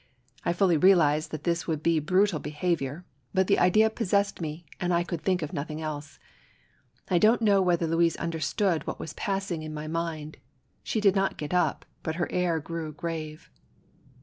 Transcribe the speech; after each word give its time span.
I 0.43 0.51
fully 0.51 0.77
realized 0.77 1.29
that 1.29 1.43
this 1.43 1.67
would 1.67 1.83
be 1.83 1.99
brutal 1.99 2.39
behaviour, 2.39 3.05
but 3.35 3.45
the 3.45 3.59
idea 3.59 3.87
possessed 3.91 4.41
me 4.41 4.65
and 4.79 4.91
I 4.91 5.03
could 5.03 5.21
think 5.21 5.43
of 5.43 5.53
nothing 5.53 5.79
else. 5.79 6.17
I 7.11 7.19
don't 7.19 7.39
know 7.39 7.61
whether 7.61 7.85
Louise 7.85 8.15
understood 8.15 8.87
what 8.87 8.99
was 8.99 9.13
passing 9.13 9.61
in 9.61 9.75
my 9.75 9.87
mind; 9.87 10.37
she 10.81 11.01
did 11.01 11.15
not 11.15 11.37
get 11.37 11.53
up, 11.53 11.85
but 12.01 12.15
her 12.15 12.27
air 12.31 12.59
grew 12.59 12.91
grave. 12.91 13.51